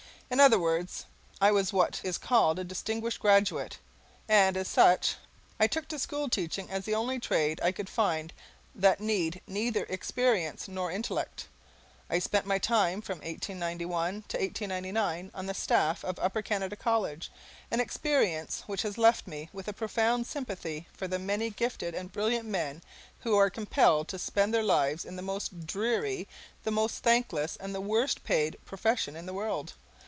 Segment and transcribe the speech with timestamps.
[0.33, 1.05] In other words
[1.41, 3.79] I was what is called a distinguished graduate,
[4.29, 5.15] and, as such,
[5.59, 8.31] I took to school teaching as the only trade I could find
[8.73, 11.49] that need neither experience nor intellect.
[12.09, 17.29] I spent my time from 1891 to 1899 on the staff of Upper Canada College,
[17.69, 22.09] an experience which has left me with a profound sympathy for the many gifted and
[22.09, 22.81] brilliant men
[23.19, 26.25] who are compelled to spend their lives in the most dreary,
[26.63, 29.73] the most thankless, and the worst paid profession in the world.